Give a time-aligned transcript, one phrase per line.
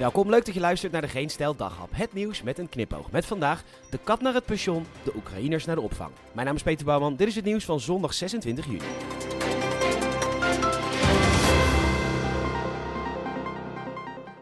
[0.00, 1.88] Welkom, leuk dat je luistert naar de Geen Stijl Daghap.
[1.92, 3.10] Het nieuws met een knipoog.
[3.10, 6.10] Met vandaag de kat naar het pension, de Oekraïners naar de opvang.
[6.32, 8.78] Mijn naam is Peter Bouwman, dit is het nieuws van zondag 26 juni.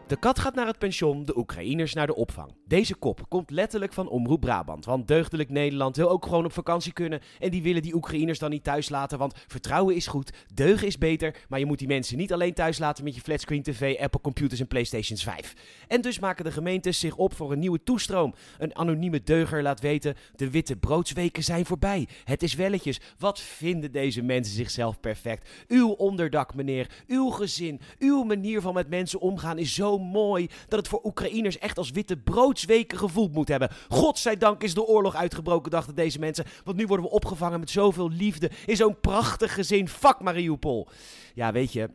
[0.09, 2.51] De kat gaat naar het pension, de Oekraïners naar de opvang.
[2.65, 4.85] Deze kop komt letterlijk van Omroep Brabant.
[4.85, 7.21] Want deugdelijk Nederland wil ook gewoon op vakantie kunnen.
[7.39, 9.17] En die willen die Oekraïners dan niet thuis laten.
[9.17, 11.35] Want vertrouwen is goed, deugen is beter.
[11.49, 14.59] Maar je moet die mensen niet alleen thuis laten met je flatscreen TV, Apple computers
[14.59, 15.53] en PlayStations 5.
[15.87, 18.33] En dus maken de gemeentes zich op voor een nieuwe toestroom.
[18.57, 22.07] Een anonieme deuger laat weten: de witte broodsweken zijn voorbij.
[22.23, 22.99] Het is welletjes.
[23.17, 25.49] Wat vinden deze mensen zichzelf perfect?
[25.67, 27.03] Uw onderdak, meneer.
[27.07, 27.79] Uw gezin.
[27.99, 31.91] Uw manier van met mensen omgaan is zo mooi dat het voor Oekraïners echt als
[31.91, 33.69] witte broodsweken gevoeld moet hebben.
[33.89, 36.45] Godzijdank is de oorlog uitgebroken, dachten deze mensen.
[36.63, 39.87] Want nu worden we opgevangen met zoveel liefde in zo'n prachtig gezin.
[39.89, 40.87] Fuck Mariupol.
[41.33, 41.89] Ja, weet je,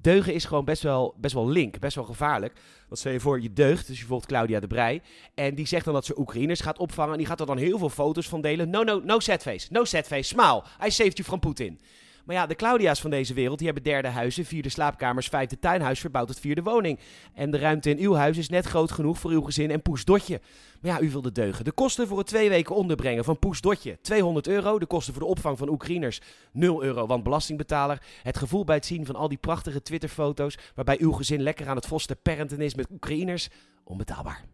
[0.00, 2.60] deugen is gewoon best wel, best wel link, best wel gevaarlijk.
[2.88, 5.02] Want stel je voor, je deugt, dus je volgt Claudia de Brij.
[5.34, 7.12] En die zegt dan dat ze Oekraïners gaat opvangen.
[7.12, 8.70] En die gaat er dan heel veel foto's van delen.
[8.70, 9.66] No, no, no setface.
[9.70, 10.22] No setface.
[10.22, 10.62] Smile.
[10.86, 11.80] I saved you from Putin.
[12.24, 16.00] Maar ja, de Claudia's van deze wereld, die hebben derde huizen, vierde slaapkamers, vijfde tuinhuis
[16.00, 16.98] verbouwd tot vierde woning.
[17.34, 20.40] En de ruimte in uw huis is net groot genoeg voor uw gezin en poesdotje.
[20.80, 21.64] Maar ja, u wilde deugen.
[21.64, 24.78] De kosten voor het twee weken onderbrengen van poesdotje, 200 euro.
[24.78, 26.20] De kosten voor de opvang van Oekraïners,
[26.52, 28.02] 0 euro, want belastingbetaler.
[28.22, 31.76] Het gevoel bij het zien van al die prachtige Twitterfoto's, waarbij uw gezin lekker aan
[31.76, 33.48] het foster parenten is met Oekraïners,
[33.84, 34.44] onbetaalbaar.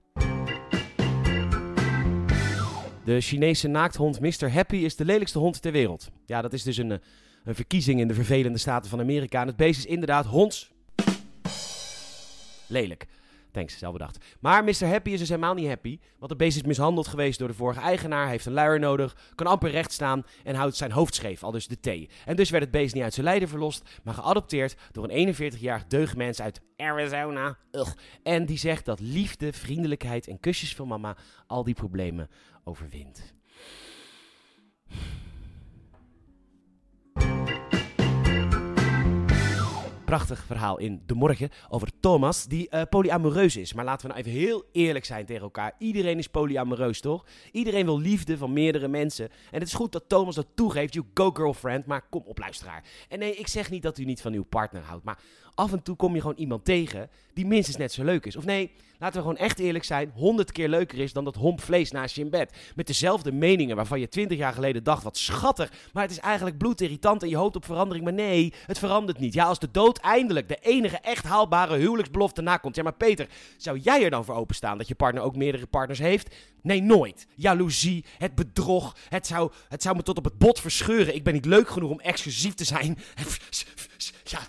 [3.08, 4.52] De Chinese naakthond Mr.
[4.52, 6.10] Happy is de lelijkste hond ter wereld.
[6.26, 6.90] Ja, dat is dus een,
[7.44, 9.40] een verkiezing in de vervelende staten van Amerika.
[9.40, 10.70] En het beest is inderdaad honds.
[12.66, 13.06] Lelijk.
[13.52, 14.24] Thanks, zelf bedacht.
[14.40, 14.86] Maar Mr.
[14.86, 15.98] Happy is dus helemaal niet happy.
[16.18, 18.28] Want het beest is mishandeld geweest door de vorige eigenaar.
[18.28, 19.16] Heeft een luier nodig.
[19.34, 20.24] Kan amper recht staan.
[20.44, 22.10] En houdt zijn hoofd scheef, al dus de thee.
[22.24, 24.00] En dus werd het beest niet uit zijn lijden verlost.
[24.02, 27.58] Maar geadopteerd door een 41-jarig deugdmens uit Arizona.
[27.72, 27.92] Ugh.
[28.22, 32.28] En die zegt dat liefde, vriendelijkheid en kusjes van mama al die problemen
[32.64, 33.34] overwint.
[40.08, 43.72] Prachtig verhaal in De Morgen over Thomas, die uh, polyamoreus is.
[43.72, 45.74] Maar laten we nou even heel eerlijk zijn tegen elkaar.
[45.78, 47.24] Iedereen is polyamoreus, toch?
[47.52, 49.28] Iedereen wil liefde van meerdere mensen.
[49.50, 50.94] En het is goed dat Thomas dat toegeeft.
[50.94, 52.84] You go girlfriend, maar kom op luisteraar.
[53.08, 55.18] En nee, ik zeg niet dat u niet van uw partner houdt, maar
[55.58, 58.36] af en toe kom je gewoon iemand tegen die minstens net zo leuk is.
[58.36, 61.60] Of nee, laten we gewoon echt eerlijk zijn, honderd keer leuker is dan dat homp
[61.60, 62.56] vlees naast je in bed.
[62.74, 66.58] Met dezelfde meningen waarvan je twintig jaar geleden dacht, wat schattig, maar het is eigenlijk
[66.58, 68.04] bloedirritant en je hoopt op verandering.
[68.04, 69.34] Maar nee, het verandert niet.
[69.34, 72.76] Ja, als de dood eindelijk de enige echt haalbare huwelijksbelofte nakomt.
[72.76, 75.98] Ja, maar Peter, zou jij er dan voor openstaan dat je partner ook meerdere partners
[75.98, 76.34] heeft?
[76.62, 77.26] Nee, nooit.
[77.34, 81.14] Jaloezie, het bedrog, het zou, het zou me tot op het bot verscheuren.
[81.14, 82.98] Ik ben niet leuk genoeg om exclusief te zijn.
[84.30, 84.40] Ja.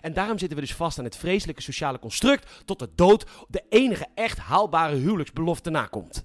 [0.00, 3.62] En daarom zitten we dus vast aan het vreselijke sociale construct tot de dood de
[3.68, 6.24] enige echt haalbare huwelijksbelofte nakomt.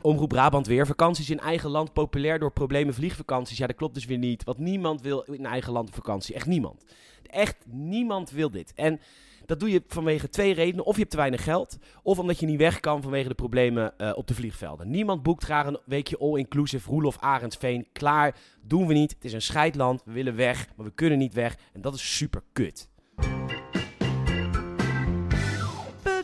[0.00, 0.86] Omroep Brabant weer.
[0.86, 3.58] Vakanties in eigen land populair door problemen vliegvakanties.
[3.58, 4.44] Ja, dat klopt dus weer niet.
[4.44, 6.34] Want niemand wil in eigen land op vakantie.
[6.34, 6.84] Echt niemand.
[7.26, 8.72] Echt niemand wil dit.
[8.74, 9.00] En
[9.46, 10.84] dat doe je vanwege twee redenen.
[10.84, 13.94] Of je hebt te weinig geld, of omdat je niet weg kan vanwege de problemen
[13.98, 14.90] uh, op de vliegvelden.
[14.90, 17.86] Niemand boekt graag een weekje all-inclusive Roelof Arendsveen.
[17.92, 19.10] Klaar, doen we niet.
[19.14, 21.56] Het is een scheidland, we willen weg, maar we kunnen niet weg.
[21.72, 22.88] En dat is super kut.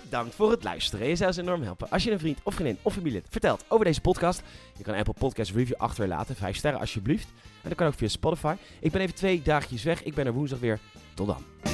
[0.02, 1.08] Bedankt voor het luisteren.
[1.08, 3.84] Je zou ons enorm helpen als je een vriend of vriendin of familie vertelt over
[3.84, 4.42] deze podcast.
[4.76, 6.36] Je kan Apple Podcast Review achterlaten.
[6.36, 7.28] Vijf sterren alsjeblieft.
[7.62, 8.54] En dat kan ook via Spotify.
[8.80, 10.02] Ik ben even twee dagjes weg.
[10.02, 10.78] Ik ben er woensdag weer.
[11.14, 11.71] Tot dan.